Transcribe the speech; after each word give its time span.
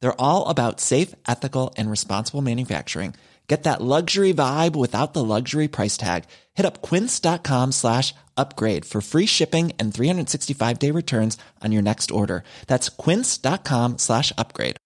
They're 0.00 0.20
all 0.20 0.46
about 0.48 0.80
safe, 0.80 1.14
ethical, 1.26 1.72
and 1.76 1.90
responsible 1.90 2.42
manufacturing. 2.42 3.14
Get 3.48 3.62
that 3.62 3.80
luxury 3.80 4.34
vibe 4.34 4.76
without 4.76 5.14
the 5.14 5.24
luxury 5.24 5.68
price 5.68 5.96
tag. 5.96 6.24
Hit 6.54 6.66
up 6.66 6.82
quince.com 6.82 7.72
slash 7.72 8.14
upgrade 8.36 8.84
for 8.84 9.00
free 9.00 9.26
shipping 9.26 9.72
and 9.78 9.92
365 9.92 10.78
day 10.78 10.90
returns 10.90 11.38
on 11.64 11.72
your 11.72 11.82
next 11.82 12.10
order. 12.10 12.44
That's 12.66 12.90
quince.com 12.90 13.96
slash 13.96 14.32
upgrade. 14.36 14.76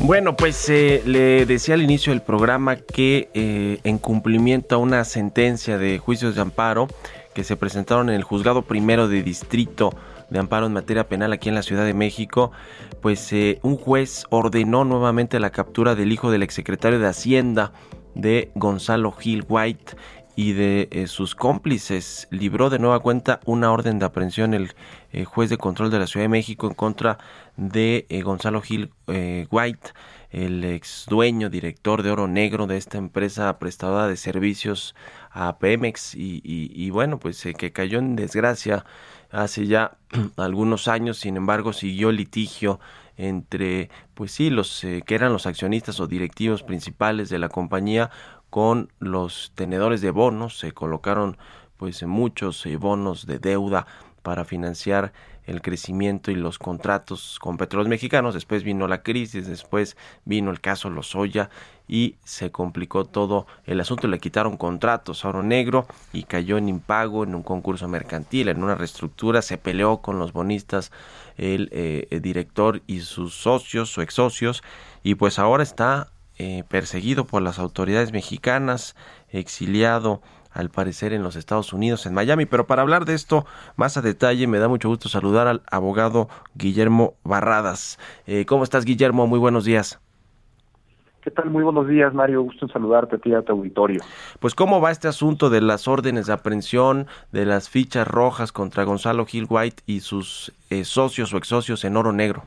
Bueno, 0.00 0.36
pues 0.36 0.68
eh, 0.68 1.02
le 1.06 1.44
decía 1.44 1.74
al 1.74 1.82
inicio 1.82 2.12
del 2.12 2.22
programa 2.22 2.76
que 2.76 3.30
eh, 3.34 3.80
en 3.82 3.98
cumplimiento 3.98 4.76
a 4.76 4.78
una 4.78 5.04
sentencia 5.04 5.76
de 5.76 5.98
juicios 5.98 6.36
de 6.36 6.40
amparo 6.40 6.88
que 7.34 7.42
se 7.42 7.56
presentaron 7.56 8.08
en 8.08 8.14
el 8.14 8.22
juzgado 8.22 8.62
primero 8.62 9.08
de 9.08 9.22
distrito 9.22 9.92
de 10.30 10.38
amparo 10.38 10.66
en 10.66 10.72
materia 10.72 11.08
penal 11.08 11.32
aquí 11.32 11.48
en 11.48 11.54
la 11.54 11.62
Ciudad 11.62 11.84
de 11.84 11.94
México, 11.94 12.52
pues 13.00 13.32
eh, 13.32 13.58
un 13.62 13.76
juez 13.76 14.24
ordenó 14.30 14.84
nuevamente 14.84 15.40
la 15.40 15.50
captura 15.50 15.94
del 15.94 16.12
hijo 16.12 16.30
del 16.30 16.42
exsecretario 16.42 16.98
de 16.98 17.06
Hacienda 17.06 17.72
de 18.14 18.50
Gonzalo 18.54 19.12
Gil 19.12 19.44
White 19.48 19.96
y 20.36 20.52
de 20.52 20.88
eh, 20.92 21.06
sus 21.06 21.34
cómplices. 21.34 22.28
Libró 22.30 22.70
de 22.70 22.78
nueva 22.78 23.00
cuenta 23.00 23.40
una 23.44 23.72
orden 23.72 23.98
de 23.98 24.06
aprehensión 24.06 24.54
el 24.54 24.72
eh, 25.12 25.24
juez 25.24 25.50
de 25.50 25.56
control 25.56 25.90
de 25.90 25.98
la 25.98 26.06
Ciudad 26.06 26.24
de 26.24 26.28
México 26.28 26.66
en 26.68 26.74
contra 26.74 27.18
de 27.56 28.06
Gonzalo 28.24 28.60
Gil 28.60 28.92
White, 29.08 29.90
el 30.30 30.62
ex 30.62 31.06
dueño, 31.08 31.48
director 31.48 32.02
de 32.02 32.10
Oro 32.10 32.28
Negro 32.28 32.68
de 32.68 32.76
esta 32.76 32.98
empresa 32.98 33.58
prestadora 33.58 34.06
de 34.06 34.16
servicios 34.16 34.94
a 35.30 35.58
Pemex 35.58 36.14
y, 36.14 36.40
y 36.44 36.90
bueno, 36.90 37.18
pues 37.18 37.42
que 37.56 37.72
cayó 37.72 37.98
en 37.98 38.14
desgracia 38.14 38.84
hace 39.30 39.66
ya 39.66 39.98
algunos 40.36 40.88
años, 40.88 41.18
sin 41.18 41.36
embargo, 41.36 41.72
siguió 41.72 42.12
litigio 42.12 42.80
entre, 43.16 43.90
pues 44.14 44.32
sí, 44.32 44.48
los 44.48 44.84
eh, 44.84 45.02
que 45.04 45.14
eran 45.14 45.32
los 45.32 45.46
accionistas 45.46 46.00
o 46.00 46.06
directivos 46.06 46.62
principales 46.62 47.28
de 47.28 47.38
la 47.38 47.48
compañía 47.48 48.10
con 48.50 48.92
los 48.98 49.52
tenedores 49.54 50.00
de 50.00 50.10
bonos, 50.10 50.58
se 50.58 50.72
colocaron 50.72 51.36
pues 51.76 52.02
muchos 52.04 52.64
eh, 52.66 52.76
bonos 52.76 53.26
de 53.26 53.38
deuda 53.38 53.86
para 54.22 54.44
financiar 54.44 55.12
el 55.48 55.62
crecimiento 55.62 56.30
y 56.30 56.34
los 56.34 56.58
contratos 56.58 57.38
con 57.40 57.56
petróleos 57.56 57.88
mexicanos. 57.88 58.34
Después 58.34 58.64
vino 58.64 58.86
la 58.86 59.02
crisis, 59.02 59.46
después 59.46 59.96
vino 60.24 60.50
el 60.50 60.60
caso 60.60 60.90
Lozoya 60.90 61.48
y 61.88 62.16
se 62.22 62.50
complicó 62.50 63.06
todo 63.06 63.46
el 63.64 63.80
asunto. 63.80 64.08
Le 64.08 64.18
quitaron 64.18 64.58
contratos 64.58 65.24
a 65.24 65.30
Oro 65.30 65.42
Negro 65.42 65.86
y 66.12 66.24
cayó 66.24 66.58
en 66.58 66.68
impago 66.68 67.24
en 67.24 67.34
un 67.34 67.42
concurso 67.42 67.88
mercantil, 67.88 68.48
en 68.48 68.62
una 68.62 68.74
reestructura. 68.74 69.40
Se 69.40 69.56
peleó 69.56 70.02
con 70.02 70.18
los 70.18 70.32
bonistas 70.32 70.92
el, 71.38 71.70
eh, 71.72 72.20
director 72.22 72.82
y 72.86 73.00
sus 73.00 73.34
socios 73.34 73.96
o 73.96 74.02
ex 74.02 74.14
socios 74.14 74.62
y 75.02 75.14
pues 75.14 75.38
ahora 75.38 75.62
está 75.62 76.12
eh, 76.36 76.62
perseguido 76.68 77.26
por 77.26 77.42
las 77.42 77.58
autoridades 77.58 78.12
mexicanas, 78.12 78.94
exiliado 79.30 80.20
al 80.52 80.70
parecer 80.70 81.12
en 81.12 81.22
los 81.22 81.36
Estados 81.36 81.72
Unidos, 81.72 82.06
en 82.06 82.14
Miami. 82.14 82.46
Pero 82.46 82.66
para 82.66 82.82
hablar 82.82 83.04
de 83.04 83.14
esto 83.14 83.46
más 83.76 83.96
a 83.96 84.02
detalle, 84.02 84.46
me 84.46 84.58
da 84.58 84.68
mucho 84.68 84.88
gusto 84.88 85.08
saludar 85.08 85.46
al 85.46 85.62
abogado 85.70 86.28
Guillermo 86.54 87.14
Barradas. 87.24 87.98
Eh, 88.26 88.44
¿Cómo 88.46 88.64
estás, 88.64 88.84
Guillermo? 88.84 89.26
Muy 89.26 89.38
buenos 89.38 89.64
días. 89.64 90.00
¿Qué 91.28 91.30
tal? 91.32 91.50
Muy 91.50 91.62
buenos 91.62 91.86
días, 91.88 92.14
Mario. 92.14 92.42
Gusto 92.42 92.66
en 92.66 92.72
saludarte 92.72 93.16
a 93.16 93.18
ti 93.18 93.34
a 93.34 93.42
tu 93.42 93.52
auditorio. 93.52 94.00
Pues, 94.40 94.54
¿cómo 94.54 94.80
va 94.80 94.90
este 94.90 95.08
asunto 95.08 95.50
de 95.50 95.60
las 95.60 95.86
órdenes 95.86 96.26
de 96.26 96.32
aprehensión, 96.32 97.06
de 97.32 97.44
las 97.44 97.68
fichas 97.68 98.08
rojas 98.08 98.52
contra 98.52 98.84
Gonzalo 98.84 99.26
Gil 99.26 99.46
White 99.48 99.82
y 99.84 100.00
sus 100.00 100.54
eh, 100.70 100.84
socios 100.84 101.34
o 101.34 101.36
ex 101.36 101.48
socios 101.48 101.84
en 101.84 101.96
Oro 101.96 102.12
Negro? 102.12 102.44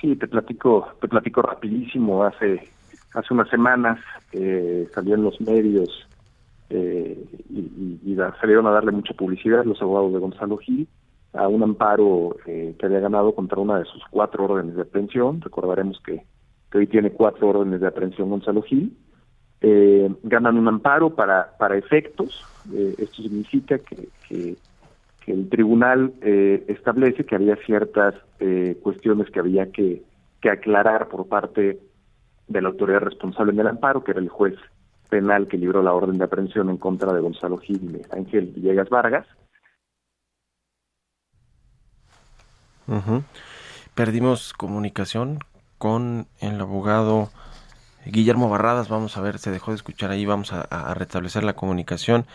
Sí, 0.00 0.16
te 0.16 0.26
platico, 0.26 0.88
te 1.00 1.06
platico 1.06 1.42
rapidísimo. 1.42 2.24
Hace, 2.24 2.68
hace 3.12 3.34
unas 3.34 3.48
semanas 3.48 4.00
eh, 4.32 4.88
salió 4.94 5.14
en 5.14 5.22
los 5.22 5.40
medios 5.40 6.08
eh, 6.76 7.24
y, 7.50 8.16
salieron 8.40 8.66
a 8.66 8.70
darle 8.70 8.90
mucha 8.90 9.14
publicidad 9.14 9.64
los 9.64 9.80
abogados 9.80 10.12
de 10.12 10.18
Gonzalo 10.18 10.56
Gil 10.58 10.88
a 11.32 11.46
un 11.48 11.62
amparo 11.62 12.36
eh, 12.46 12.74
que 12.78 12.86
había 12.86 13.00
ganado 13.00 13.34
contra 13.34 13.60
una 13.60 13.78
de 13.78 13.84
sus 13.84 14.02
cuatro 14.10 14.44
órdenes 14.44 14.74
de 14.76 14.82
aprehensión. 14.82 15.40
Recordaremos 15.40 16.00
que, 16.04 16.24
hoy 16.74 16.86
tiene 16.88 17.10
cuatro 17.10 17.48
órdenes 17.48 17.80
de 17.80 17.86
aprehensión 17.86 18.30
Gonzalo 18.30 18.62
Gil. 18.62 18.96
Eh, 19.60 20.12
ganan 20.24 20.58
un 20.58 20.66
amparo 20.66 21.14
para, 21.14 21.56
para 21.58 21.76
efectos. 21.76 22.44
Eh, 22.72 22.94
esto 22.98 23.22
significa 23.22 23.78
que, 23.78 24.08
que, 24.28 24.56
el 25.26 25.48
tribunal 25.48 26.12
eh, 26.20 26.64
establece 26.68 27.24
que 27.24 27.34
había 27.34 27.56
ciertas 27.64 28.14
cuestiones 28.82 29.30
que 29.30 29.40
había 29.40 29.72
que, 29.72 30.02
que 30.42 30.50
aclarar 30.50 31.08
por 31.08 31.26
parte 31.28 31.78
de 32.46 32.60
la 32.60 32.68
autoridad 32.68 33.00
responsable 33.00 33.52
en 33.52 33.60
el 33.60 33.68
amparo, 33.68 34.04
que 34.04 34.10
era 34.10 34.20
el 34.20 34.28
juez 34.28 34.54
penal 35.14 35.46
que 35.46 35.56
libró 35.56 35.80
la 35.80 35.92
orden 35.92 36.18
de 36.18 36.24
aprehensión 36.24 36.70
en 36.70 36.76
contra 36.76 37.12
de 37.12 37.20
Gonzalo 37.20 37.56
Gil 37.58 38.02
y 38.02 38.16
Ángel 38.16 38.46
Villegas 38.46 38.88
Vargas. 38.88 39.24
Perdimos 43.94 44.52
comunicación 44.54 45.38
con 45.78 46.26
el 46.40 46.60
abogado 46.60 47.30
Guillermo 48.04 48.50
Barradas. 48.50 48.88
Vamos 48.88 49.16
a 49.16 49.20
ver, 49.20 49.38
se 49.38 49.52
dejó 49.52 49.70
de 49.70 49.76
escuchar 49.76 50.10
ahí, 50.10 50.26
vamos 50.26 50.52
a, 50.52 50.92
restablecer 50.94 51.44
la 51.44 51.54
comunicación. 51.54 52.26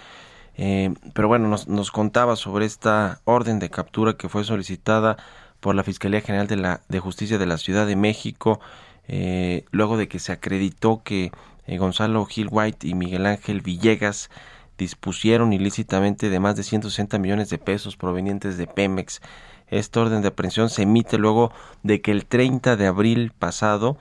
Eh, 0.56 0.94
pero 1.14 1.28
bueno, 1.28 1.50
nos, 1.50 1.92
contaba 1.92 2.38
sobre 2.38 2.66
esta 2.66 3.20
orden 3.26 3.60
de 3.60 3.70
captura 3.70 4.14
que 4.14 4.30
fue 4.30 4.46
solicitada 4.46 5.18
por 5.60 5.76
la 5.76 5.84
Fiscalía 5.84 6.22
General 6.22 6.48
de, 6.48 6.56
la, 6.56 6.80
de 6.88 7.02
Justicia 7.02 7.38
de 7.38 7.46
la 7.46 7.58
Ciudad 7.58 7.86
de 7.86 7.98
México, 7.98 8.62
eh, 9.10 9.66
luego 9.72 9.98
de 9.98 10.08
que 10.08 10.20
se 10.20 10.32
acreditó 10.32 11.02
que 11.04 11.32
eh, 11.70 11.78
Gonzalo 11.78 12.26
Gil 12.26 12.48
White 12.50 12.88
y 12.88 12.96
Miguel 12.96 13.26
Ángel 13.26 13.62
Villegas 13.62 14.30
dispusieron 14.78 15.54
ilícitamente 15.54 16.30
de 16.30 16.40
más 16.40 16.56
de 16.56 16.64
160 16.64 17.20
millones 17.20 17.50
de 17.50 17.58
pesos 17.58 17.96
provenientes 17.96 18.58
de 18.58 18.66
Pemex. 18.66 19.22
Esta 19.68 20.02
orden 20.02 20.22
de 20.22 20.30
aprehensión 20.30 20.70
se 20.70 20.84
emite 20.84 21.18
luego 21.18 21.52
de 21.84 22.02
que 22.02 22.12
el 22.12 22.26
30 22.26 22.76
de 22.76 22.88
abril 22.88 23.32
pasado 23.38 23.98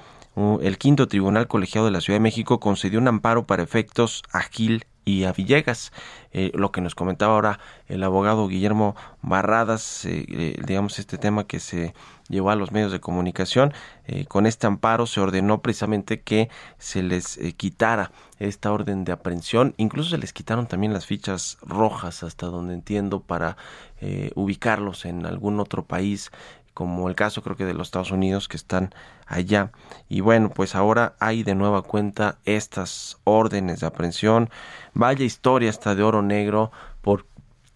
el 0.63 0.79
quinto 0.79 1.09
tribunal 1.09 1.49
colegiado 1.49 1.87
de 1.87 1.91
la 1.91 2.01
Ciudad 2.01 2.17
de 2.17 2.23
México 2.23 2.61
concedió 2.61 3.01
un 3.01 3.09
amparo 3.09 3.45
para 3.47 3.65
efectos 3.65 4.23
a 4.33 4.41
Gil 4.41 4.85
y 5.09 5.25
a 5.25 5.33
Villegas. 5.33 5.93
Eh, 6.33 6.51
lo 6.55 6.71
que 6.71 6.83
nos 6.83 6.95
comentaba 6.95 7.33
ahora 7.33 7.61
el 7.87 8.03
abogado 8.05 8.47
Guillermo 8.49 8.95
Barradas, 9.23 10.05
eh, 10.05 10.57
digamos 10.67 10.99
este 10.99 11.17
tema 11.17 11.47
que 11.47 11.59
se 11.59 11.95
llevó 12.29 12.51
a 12.51 12.57
los 12.57 12.73
medios 12.73 12.93
de 12.93 13.01
comunicación. 13.01 13.73
Eh, 14.07 14.27
con 14.27 14.47
este 14.47 14.67
amparo 14.67 15.07
se 15.07 15.21
ordenó 15.21 15.61
precisamente 15.61 16.21
que 16.21 16.49
se 16.79 17.03
les 17.03 17.39
eh, 17.39 17.53
quitara 17.53 18.13
esta 18.39 18.71
orden 18.71 19.05
de 19.05 19.13
aprehensión. 19.13 19.75
Incluso 19.77 20.11
se 20.11 20.19
les 20.19 20.33
quitaron 20.33 20.67
también 20.67 20.93
las 20.93 21.07
fichas 21.07 21.59
rojas, 21.63 22.23
hasta 22.23 22.47
donde 22.47 22.75
entiendo, 22.75 23.21
para 23.21 23.57
eh, 24.01 24.31
ubicarlos 24.35 25.05
en 25.05 25.27
algún 25.27 25.59
otro 25.59 25.85
país 25.85 26.31
como 26.79 27.09
el 27.09 27.17
caso 27.17 27.43
creo 27.43 27.57
que 27.57 27.65
de 27.65 27.75
los 27.75 27.89
Estados 27.89 28.13
Unidos 28.13 28.47
que 28.47 28.57
están 28.57 28.95
allá. 29.27 29.73
Y 30.09 30.21
bueno, 30.21 30.49
pues 30.49 30.77
ahora 30.77 31.17
hay 31.19 31.43
de 31.43 31.57
nueva 31.57 31.83
cuenta 31.83 32.39
estas 32.45 33.19
órdenes 33.25 33.81
de 33.81 33.89
aprehensión. 33.89 34.49
Vaya 34.95 35.25
historia 35.25 35.71
esta 35.71 35.97
de 35.97 36.05
oro 36.05 36.23
negro 36.23 36.71
por 37.03 37.27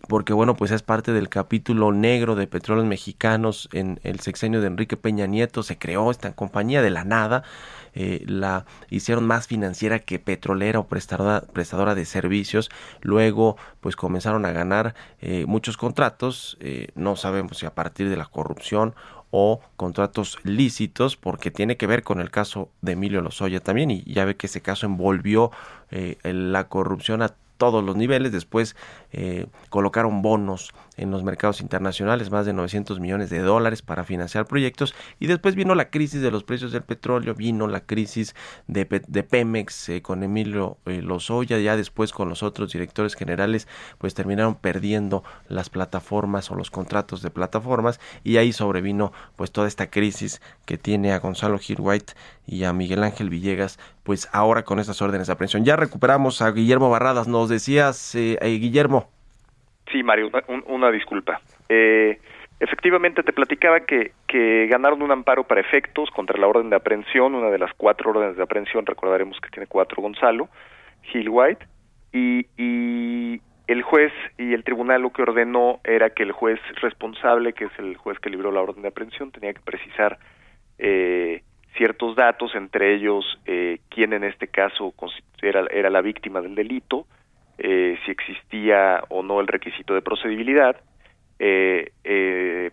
porque 0.08 0.32
bueno, 0.32 0.56
pues 0.56 0.70
es 0.70 0.82
parte 0.82 1.12
del 1.12 1.28
capítulo 1.28 1.92
negro 1.92 2.34
de 2.34 2.46
petróleos 2.46 2.86
mexicanos 2.86 3.68
en 3.72 4.00
el 4.02 4.20
sexenio 4.20 4.60
de 4.60 4.66
Enrique 4.66 4.96
Peña 4.96 5.26
Nieto, 5.26 5.62
se 5.62 5.78
creó 5.78 6.10
esta 6.10 6.32
compañía 6.32 6.82
de 6.82 6.90
la 6.90 7.04
nada, 7.04 7.44
eh, 7.94 8.24
la 8.26 8.64
hicieron 8.90 9.26
más 9.26 9.46
financiera 9.46 10.00
que 10.00 10.18
petrolera 10.18 10.80
o 10.80 10.86
prestadora, 10.86 11.42
prestadora 11.52 11.94
de 11.94 12.04
servicios, 12.04 12.70
luego 13.00 13.56
pues 13.80 13.96
comenzaron 13.96 14.44
a 14.44 14.52
ganar 14.52 14.94
eh, 15.20 15.44
muchos 15.46 15.76
contratos, 15.76 16.56
eh, 16.60 16.88
no 16.94 17.16
sabemos 17.16 17.58
si 17.58 17.66
a 17.66 17.74
partir 17.74 18.08
de 18.08 18.16
la 18.16 18.26
corrupción 18.26 18.94
o 19.30 19.60
contratos 19.76 20.38
lícitos 20.42 21.16
porque 21.16 21.50
tiene 21.50 21.76
que 21.76 21.86
ver 21.86 22.02
con 22.02 22.20
el 22.20 22.30
caso 22.30 22.70
de 22.82 22.92
Emilio 22.92 23.22
Lozoya 23.22 23.60
también 23.60 23.90
y 23.90 24.02
ya 24.04 24.24
ve 24.26 24.36
que 24.36 24.46
ese 24.46 24.60
caso 24.60 24.84
envolvió 24.84 25.50
la 26.22 26.68
corrupción 26.68 27.22
a 27.22 27.34
todos 27.62 27.84
los 27.84 27.94
niveles. 27.94 28.32
Después 28.32 28.74
eh, 29.12 29.46
colocaron 29.68 30.22
bonos 30.22 30.72
en 30.96 31.10
los 31.10 31.22
mercados 31.22 31.60
internacionales, 31.60 32.30
más 32.30 32.46
de 32.46 32.52
900 32.52 33.00
millones 33.00 33.30
de 33.30 33.40
dólares 33.40 33.82
para 33.82 34.04
financiar 34.04 34.46
proyectos 34.46 34.94
y 35.18 35.26
después 35.26 35.54
vino 35.54 35.74
la 35.74 35.90
crisis 35.90 36.20
de 36.20 36.30
los 36.30 36.44
precios 36.44 36.72
del 36.72 36.82
petróleo, 36.82 37.34
vino 37.34 37.66
la 37.66 37.80
crisis 37.80 38.34
de, 38.66 38.84
Pemex 38.86 39.88
eh, 39.88 40.02
con 40.02 40.22
Emilio 40.22 40.78
eh, 40.86 41.02
Lozoya, 41.02 41.58
ya 41.58 41.76
después 41.76 42.12
con 42.12 42.28
los 42.28 42.42
otros 42.42 42.72
directores 42.72 43.14
generales, 43.14 43.68
pues 43.98 44.14
terminaron 44.14 44.54
perdiendo 44.54 45.24
las 45.48 45.70
plataformas 45.70 46.50
o 46.50 46.54
los 46.54 46.70
contratos 46.70 47.22
de 47.22 47.30
plataformas 47.30 48.00
y 48.24 48.36
ahí 48.36 48.52
sobrevino 48.52 49.12
pues 49.36 49.52
toda 49.52 49.68
esta 49.68 49.90
crisis 49.90 50.40
que 50.66 50.78
tiene 50.78 51.12
a 51.12 51.18
Gonzalo 51.18 51.58
Gil 51.58 51.80
White 51.80 52.14
y 52.46 52.64
a 52.64 52.72
Miguel 52.72 53.02
Ángel 53.02 53.30
Villegas, 53.30 53.78
pues 54.02 54.28
ahora 54.32 54.64
con 54.64 54.78
estas 54.78 55.00
órdenes 55.00 55.28
de 55.28 55.32
aprehensión. 55.32 55.64
Ya 55.64 55.76
recuperamos 55.76 56.42
a 56.42 56.50
Guillermo 56.50 56.90
Barradas, 56.90 57.28
nos 57.28 57.48
decías, 57.48 58.14
eh, 58.14 58.38
Guillermo. 58.60 59.01
Sí, 59.92 60.02
Mario, 60.02 60.30
una, 60.66 60.90
disculpa. 60.90 61.40
Eh, 61.68 62.18
efectivamente, 62.58 63.22
te 63.22 63.32
platicaba 63.32 63.80
que, 63.80 64.12
ganaron 64.68 65.02
un 65.02 65.10
amparo 65.10 65.44
para 65.44 65.60
efectos 65.60 66.10
contra 66.10 66.40
la 66.40 66.46
orden 66.46 66.70
de 66.70 66.76
aprehensión, 66.76 67.34
una 67.34 67.50
de 67.50 67.58
las 67.58 67.72
cuatro 67.74 68.10
órdenes 68.10 68.36
de 68.36 68.42
aprehensión, 68.42 68.86
recordaremos 68.86 69.38
que 69.40 69.50
tiene 69.50 69.66
cuatro 69.66 70.00
Gonzalo, 70.00 70.48
Gil 71.02 71.28
White, 71.28 71.66
y, 72.14 72.46
y 72.56 73.40
el 73.66 73.82
juez 73.82 74.12
y 74.38 74.54
el 74.54 74.64
tribunal 74.64 75.02
lo 75.02 75.12
que 75.12 75.22
ordenó 75.22 75.80
era 75.84 76.10
que 76.10 76.22
el 76.22 76.32
juez 76.32 76.58
responsable, 76.80 77.52
que 77.52 77.66
es 77.66 77.78
el 77.78 77.96
juez 77.96 78.18
que 78.18 78.30
libró 78.30 78.50
la 78.50 78.62
orden 78.62 78.82
de 78.82 78.88
aprehensión, 78.88 79.30
tenía 79.30 79.52
que 79.52 79.60
precisar 79.60 80.18
eh, 80.78 81.42
ciertos 81.76 82.16
datos, 82.16 82.54
entre 82.54 82.94
ellos 82.94 83.24
eh, 83.46 83.80
quién 83.88 84.12
en 84.12 84.24
este 84.24 84.48
caso 84.48 84.94
era, 85.40 85.66
era 85.70 85.90
la 85.90 86.00
víctima 86.00 86.40
del 86.40 86.54
delito, 86.54 87.06
eh, 87.64 87.96
si 88.04 88.10
existía 88.10 89.04
o 89.08 89.22
no 89.22 89.40
el 89.40 89.46
requisito 89.46 89.94
de 89.94 90.02
procedibilidad. 90.02 90.74
Eh, 91.38 91.92
eh, 92.02 92.72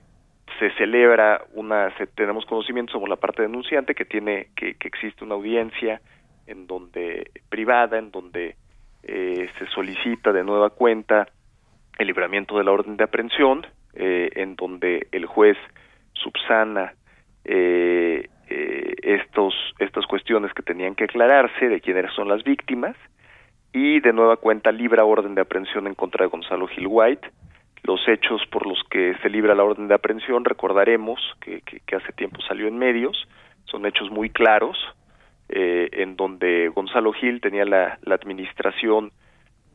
se 0.57 0.71
celebra 0.79 1.43
una, 1.53 1.93
tenemos 2.15 2.43
conocimiento 2.47 2.93
sobre 2.93 3.11
la 3.11 3.17
parte 3.17 3.43
denunciante 3.43 3.93
que 3.93 4.05
tiene 4.05 4.47
que, 4.55 4.73
que 4.73 4.87
existe 4.87 5.23
una 5.23 5.35
audiencia 5.35 6.01
en 6.47 6.65
donde 6.65 7.29
privada, 7.49 7.99
en 7.99 8.09
donde 8.09 8.55
se 9.03 9.65
solicita 9.73 10.33
de 10.33 10.43
nueva 10.43 10.71
cuenta 10.71 11.27
el 11.99 12.07
libramiento 12.07 12.57
de 12.57 12.63
la 12.63 12.71
orden 12.71 12.97
de 12.97 13.03
aprehensión, 13.03 13.67
en 13.93 14.55
donde 14.55 15.07
el 15.11 15.27
juez 15.27 15.57
subsana 16.13 16.93
estos 17.45 19.53
estas 19.79 20.05
cuestiones 20.07 20.51
que 20.53 20.63
tenían 20.63 20.95
que 20.95 21.03
aclararse 21.05 21.69
de 21.69 21.79
quiénes 21.79 22.11
son 22.13 22.27
las 22.27 22.43
víctimas 22.43 22.95
y 23.73 23.99
de 23.99 24.13
nueva 24.13 24.37
cuenta 24.37 24.71
libra 24.71 25.05
orden 25.05 25.35
de 25.35 25.41
aprehensión 25.41 25.87
en 25.87 25.95
contra 25.95 26.25
de 26.25 26.29
Gonzalo 26.29 26.67
Gil 26.67 26.87
White. 26.87 27.29
Los 27.83 28.07
hechos 28.07 28.41
por 28.51 28.67
los 28.67 28.81
que 28.89 29.15
se 29.21 29.29
libra 29.29 29.55
la 29.55 29.63
orden 29.63 29.87
de 29.87 29.95
aprehensión, 29.95 30.45
recordaremos 30.45 31.19
que, 31.39 31.61
hace 31.95 32.11
tiempo 32.13 32.41
salió 32.41 32.67
en 32.67 32.77
medios, 32.77 33.27
son 33.65 33.85
hechos 33.85 34.09
muy 34.11 34.29
claros, 34.29 34.77
eh, 35.49 35.89
en 35.93 36.15
donde 36.15 36.69
Gonzalo 36.69 37.13
Gil 37.13 37.41
tenía 37.41 37.65
la, 37.65 37.97
la 38.03 38.15
administración 38.15 39.11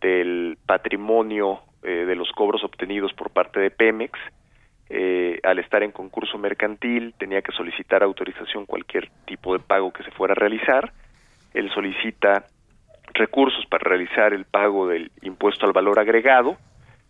del 0.01 0.59
patrimonio 0.67 1.61
eh, 1.83 2.07
de 2.07 2.17
los 2.17 2.31
cobros 2.33 2.65
obtenidos 2.65 3.13
por 3.13 3.31
parte 3.31 3.61
de 3.61 3.71
Pemex. 3.71 4.19
Eh, 4.89 5.39
al 5.43 5.59
estar 5.59 5.83
en 5.83 5.93
concurso 5.93 6.39
mercantil 6.39 7.15
tenía 7.19 7.43
que 7.43 7.53
solicitar 7.53 8.03
autorización 8.03 8.65
cualquier 8.65 9.11
tipo 9.27 9.53
de 9.53 9.59
pago 9.59 9.93
que 9.93 10.03
se 10.03 10.11
fuera 10.11 10.33
a 10.33 10.35
realizar. 10.35 10.93
Él 11.53 11.71
solicita 11.75 12.47
recursos 13.13 13.65
para 13.67 13.89
realizar 13.89 14.33
el 14.33 14.45
pago 14.45 14.89
del 14.89 15.11
impuesto 15.23 15.67
al 15.67 15.73
valor 15.73 15.99
agregado 15.99 16.57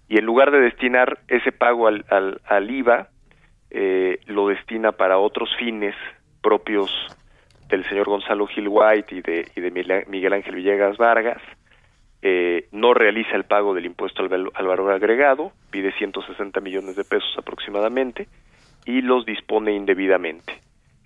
y 0.09 0.19
en 0.19 0.25
lugar 0.25 0.51
de 0.51 0.61
destinar 0.61 1.19
ese 1.29 1.53
pago 1.53 1.87
al, 1.89 2.05
al, 2.09 2.71
IVA, 2.71 3.09
eh, 3.71 4.21
lo 4.27 4.49
destina 4.49 4.93
para 4.93 5.19
otros 5.19 5.49
fines 5.57 5.95
propios 6.43 6.91
del 7.69 7.89
señor 7.89 8.07
Gonzalo 8.07 8.47
Gil 8.47 8.69
White 8.69 9.15
y 9.15 9.23
de, 9.23 9.51
y 9.57 9.61
de 9.61 10.05
Miguel 10.07 10.33
Ángel 10.35 10.57
Villegas 10.57 10.99
Vargas, 10.99 11.41
eh, 12.21 12.69
no 12.73 12.95
realiza 12.95 13.37
el 13.37 13.45
pago 13.45 13.75
del 13.75 13.87
impuesto 13.87 14.23
al, 14.23 14.51
al, 14.55 14.67
valor 14.67 14.93
agregado, 14.93 15.53
pide 15.71 15.93
160 15.93 16.61
millones 16.61 16.97
de 16.97 17.05
pesos 17.05 17.35
aproximadamente 17.37 18.29
y 18.87 19.01
los 19.01 19.25
dispone 19.27 19.75
indebidamente. 19.75 20.61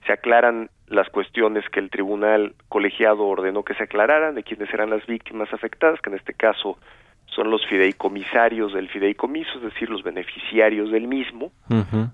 Se 0.06 0.12
aclaran 0.12 0.70
las 0.88 1.08
cuestiones 1.10 1.68
que 1.70 1.80
el 1.80 1.90
tribunal 1.90 2.54
colegiado 2.68 3.26
ordenó 3.26 3.62
que 3.62 3.74
se 3.74 3.84
aclararan 3.84 4.34
de 4.34 4.42
quiénes 4.42 4.72
eran 4.72 4.90
las 4.90 5.06
víctimas 5.06 5.52
afectadas, 5.52 6.00
que 6.00 6.10
en 6.10 6.16
este 6.16 6.34
caso 6.34 6.78
son 7.26 7.50
los 7.50 7.64
fideicomisarios 7.66 8.72
del 8.72 8.88
fideicomiso, 8.88 9.50
es 9.56 9.62
decir, 9.62 9.90
los 9.90 10.02
beneficiarios 10.02 10.90
del 10.90 11.06
mismo, 11.06 11.52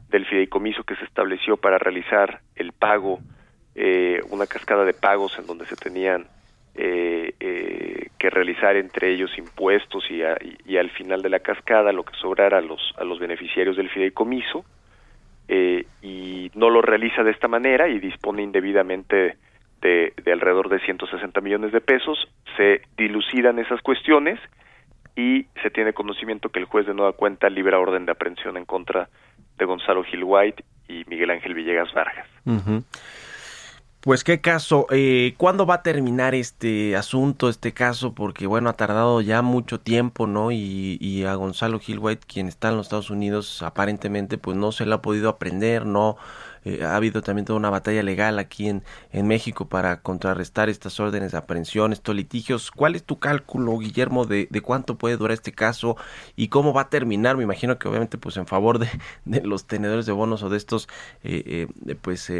del 0.09 0.27
fideicomiso 0.27 0.85
que 0.85 0.97
se 0.97 1.05
estableció 1.05 1.57
para 1.57 1.79
realizar 1.79 2.41
el 2.57 2.73
pago, 2.73 3.21
eh, 3.75 4.21
una 4.31 4.47
cascada 4.47 4.85
de 4.85 4.93
pagos 4.93 5.39
en 5.39 5.47
donde 5.47 5.67
se 5.67 5.77
tenían 5.77 6.27
eh, 6.75 7.35
eh, 7.39 8.09
que 8.19 8.31
realizar 8.31 8.77
entre 8.77 9.13
ellos 9.13 9.31
impuestos 9.39 10.05
y, 10.11 10.23
y, 10.67 10.77
al 10.77 10.91
final 10.91 11.23
de 11.23 11.29
la 11.29 11.39
cascada 11.39 11.93
lo 11.93 12.03
que 12.03 12.17
sobrara 12.17 12.59
a 12.59 12.61
los, 12.61 12.95
a 12.99 13.05
los 13.05 13.21
beneficiarios 13.21 13.77
del 13.77 13.91
fideicomiso 13.91 14.65
eh, 15.49 15.87
y 16.03 16.51
no 16.55 16.71
lo 16.71 16.83
realiza 16.83 17.23
de 17.23 17.31
esta 17.31 17.49
manera 17.49 17.89
y 17.89 17.99
dispone 17.99 18.43
indebidamente 18.43 19.37
de, 19.81 20.13
alrededor 20.33 20.71
de 20.71 20.81
160 20.81 21.41
millones 21.41 21.73
de 21.73 21.81
pesos, 21.81 22.29
se 22.57 22.83
dilucidan 22.97 23.59
esas 23.59 23.83
cuestiones 23.83 24.41
y 25.15 25.47
se 25.63 25.71
tiene 25.71 25.93
conocimiento 25.93 26.49
que 26.49 26.59
el 26.59 26.65
juez 26.65 26.87
de 26.87 26.95
nueva 26.95 27.13
cuenta 27.13 27.51
libera 27.51 27.79
orden 27.79 28.07
de 28.07 28.13
aprehensión 28.13 28.57
en 28.57 28.65
contra 28.65 29.09
de 29.59 29.65
Gonzalo 29.65 30.03
Gil 30.05 30.25
White 30.25 30.65
y 30.89 31.05
Miguel 31.07 31.31
Ángel 31.31 31.55
Villegas 31.55 31.93
Vargas. 31.93 32.29
Pues 34.05 34.23
qué 34.23 34.43
caso, 34.43 34.87
eh, 34.91 35.35
¿cuándo 35.39 35.65
va 35.65 35.77
a 35.77 35.83
terminar 35.83 36.35
este 36.35 36.95
asunto, 36.95 37.49
este 37.49 37.73
caso? 37.73 38.15
Porque 38.15 38.47
bueno, 38.47 38.69
ha 38.69 38.75
tardado 38.75 39.23
ya 39.23 39.41
mucho 39.41 39.81
tiempo, 39.81 40.27
¿no? 40.27 40.51
Y, 40.53 40.99
y 41.01 41.25
a 41.25 41.35
Gonzalo 41.37 41.81
Gil 41.81 42.01
quien 42.27 42.49
está 42.49 42.69
en 42.69 42.77
los 42.77 42.87
Estados 42.87 43.09
Unidos, 43.09 43.63
aparentemente 43.63 44.37
pues 44.37 44.59
no 44.59 44.73
se 44.73 44.85
le 44.85 44.95
ha 44.95 45.01
podido 45.01 45.31
aprender, 45.31 45.87
no 45.87 46.19
eh, 46.65 46.85
ha 46.85 46.97
habido 46.97 47.23
también 47.23 47.45
toda 47.45 47.59
una 47.59 47.71
batalla 47.71 48.03
legal 48.03 48.39
aquí 48.39 48.69
en, 48.69 48.83
en 49.13 49.27
México 49.27 49.69
para 49.69 50.01
contrarrestar 50.01 50.69
estas 50.69 50.99
órdenes 51.01 51.33
de 51.33 51.39
aprehensión, 51.39 51.93
estos 51.93 52.15
litigios. 52.15 52.71
¿Cuál 52.71 52.95
es 52.95 53.05
tu 53.05 53.19
cálculo, 53.19 53.79
Guillermo, 53.79 54.25
de, 54.25 54.49
de 54.51 54.61
cuánto 54.61 54.97
puede 54.97 55.17
durar 55.17 55.35
este 55.35 55.53
caso 55.53 55.97
y 56.37 56.49
cómo 56.49 56.73
va 56.73 56.83
a 56.83 56.89
terminar? 56.89 57.37
Me 57.37 57.43
imagino 57.43 57.79
que 57.79 57.89
obviamente 57.89 58.19
pues 58.19 58.37
en 58.37 58.47
favor 58.47 58.79
de, 58.79 58.89
de 59.25 59.43
los 59.43 59.67
tenedores 59.67 60.07
de 60.07 60.13
bonos 60.13 60.43
o 60.43 60.49
de 60.49 60.57
estos 60.57 60.89
eh, 61.23 61.69
eh, 61.87 61.97
pues 62.01 62.31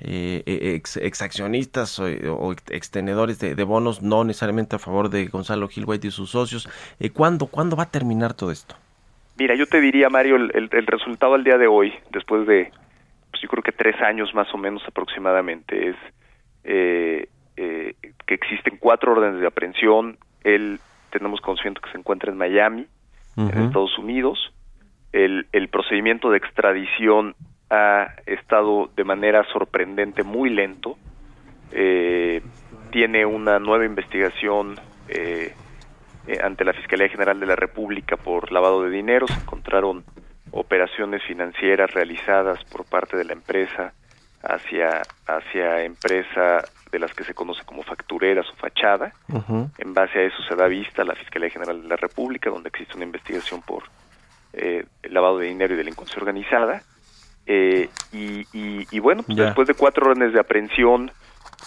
ex, 0.00 0.96
exaccionistas 0.96 1.98
o, 1.98 2.52
extenedores 2.70 3.38
de, 3.38 3.54
de, 3.54 3.64
bonos, 3.64 4.02
no 4.02 4.24
necesariamente 4.24 4.76
a 4.76 4.78
favor 4.78 5.10
de 5.10 5.26
Gonzalo 5.26 5.68
Gil 5.68 5.84
White 5.86 6.08
y 6.08 6.10
sus 6.10 6.30
socios. 6.30 6.68
¿cuándo, 7.12 7.46
¿Cuándo 7.46 7.76
va 7.76 7.84
a 7.84 7.90
terminar 7.90 8.34
todo 8.34 8.50
esto? 8.50 8.76
Mira, 9.36 9.56
yo 9.56 9.66
te 9.66 9.80
diría, 9.80 10.08
Mario, 10.10 10.36
el, 10.36 10.68
el, 10.70 10.86
resultado 10.86 11.34
al 11.34 11.42
día 11.42 11.58
de 11.58 11.66
hoy, 11.66 11.92
después 12.12 12.46
de 12.46 12.70
pues 13.34 13.42
yo 13.42 13.48
creo 13.48 13.64
que 13.64 13.72
tres 13.72 14.00
años 14.00 14.32
más 14.32 14.46
o 14.54 14.58
menos 14.58 14.80
aproximadamente, 14.86 15.88
es 15.88 15.96
eh, 16.62 17.28
eh, 17.56 17.96
que 18.24 18.34
existen 18.34 18.76
cuatro 18.78 19.10
órdenes 19.10 19.40
de 19.40 19.46
aprehensión. 19.48 20.18
Él, 20.44 20.78
tenemos 21.10 21.40
conocimiento 21.40 21.80
que 21.80 21.90
se 21.90 21.98
encuentra 21.98 22.30
en 22.30 22.38
Miami, 22.38 22.86
en 23.36 23.48
Estados 23.48 23.98
Unidos. 23.98 24.54
El, 25.10 25.48
el 25.50 25.66
procedimiento 25.66 26.30
de 26.30 26.38
extradición 26.38 27.34
ha 27.70 28.14
estado 28.26 28.88
de 28.94 29.02
manera 29.02 29.42
sorprendente 29.52 30.22
muy 30.22 30.50
lento. 30.50 30.96
Eh, 31.72 32.40
tiene 32.92 33.26
una 33.26 33.58
nueva 33.58 33.84
investigación 33.84 34.76
ante 36.40 36.64
la 36.64 36.72
Fiscalía 36.72 37.08
General 37.08 37.40
de 37.40 37.46
la 37.46 37.56
República 37.56 38.16
por 38.16 38.52
lavado 38.52 38.84
de 38.84 38.90
dinero. 38.90 39.26
Se 39.26 39.40
encontraron 39.40 40.04
operaciones 40.54 41.22
financieras 41.24 41.92
realizadas 41.92 42.62
por 42.64 42.84
parte 42.84 43.16
de 43.16 43.24
la 43.24 43.32
empresa 43.32 43.92
hacia 44.42 45.02
hacia 45.26 45.84
empresa 45.84 46.62
de 46.92 46.98
las 46.98 47.12
que 47.12 47.24
se 47.24 47.34
conoce 47.34 47.64
como 47.64 47.82
factureras 47.82 48.46
o 48.50 48.56
fachada. 48.56 49.12
En 49.78 49.94
base 49.94 50.18
a 50.18 50.22
eso 50.22 50.36
se 50.48 50.54
da 50.54 50.68
vista 50.68 51.02
a 51.02 51.04
la 51.04 51.16
Fiscalía 51.16 51.50
General 51.50 51.82
de 51.82 51.88
la 51.88 51.96
República, 51.96 52.50
donde 52.50 52.68
existe 52.68 52.94
una 52.94 53.04
investigación 53.04 53.62
por 53.62 53.82
eh, 54.52 54.84
lavado 55.02 55.38
de 55.38 55.48
dinero 55.48 55.74
y 55.74 55.76
delincuencia 55.76 56.18
organizada. 56.18 56.82
Eh, 57.46 57.88
y, 58.12 58.46
y, 58.52 58.98
bueno, 59.00 59.24
pues 59.24 59.36
después 59.36 59.66
de 59.66 59.74
cuatro 59.74 60.06
órdenes 60.06 60.32
de 60.32 60.40
aprehensión, 60.40 61.10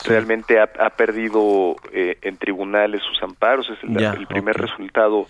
realmente 0.06 0.60
ha, 0.60 0.90
perdido 0.92 1.76
eh, 1.92 2.18
en 2.22 2.38
tribunales 2.38 3.02
sus 3.04 3.22
amparos. 3.22 3.70
Es 3.70 3.84
el, 3.84 4.28
primer 4.28 4.56
resultado 4.56 5.28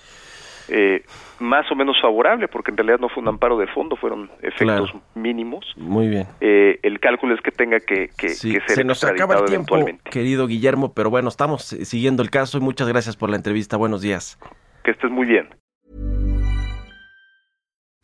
eh, 0.70 1.04
más 1.40 1.72
o 1.72 1.76
menos 1.76 1.98
favorable, 2.02 2.48
porque 2.48 2.72
en 2.72 2.78
realidad 2.78 3.00
no 3.00 3.10
fue 3.10 3.22
un 3.22 3.30
amparo 3.30 3.58
de 3.58 3.68
fondo, 3.68 3.96
fueron 3.96 4.30
efectos 4.42 4.94
mínimos. 5.16 5.66
Muy 5.78 6.08
bien. 6.08 6.28
Eh, 6.42 6.80
el 6.84 7.00
cálculo 7.00 7.36
es 7.36 7.42
que 7.42 7.52
tenga 7.52 7.80
que, 7.80 8.10
que, 8.18 8.30
ser 8.30 8.62
Se 8.68 8.84
nos 8.84 9.04
acaba 9.04 9.36
el 9.36 9.46
tiempo, 9.46 9.78
querido 10.10 10.48
Guillermo, 10.48 10.94
pero 10.94 11.10
bueno, 11.10 11.30
estamos 11.30 11.64
siguiendo 11.64 12.24
el 12.24 12.30
caso 12.30 12.58
y 12.58 12.62
muchas 12.62 12.88
gracias 12.88 13.16
por 13.16 13.30
la 13.30 13.36
entrevista. 13.36 13.78
Buenos 13.78 14.02
días. 14.02 14.40
Que 14.84 14.92
estés 14.92 15.12
muy 15.12 15.26
bien. 15.26 15.50